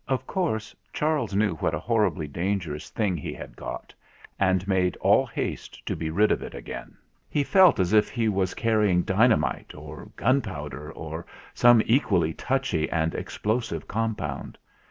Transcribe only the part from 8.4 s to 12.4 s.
carrying dynamite, or gunpowder, or some equally